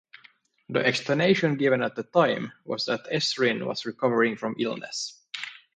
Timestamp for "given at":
1.57-1.95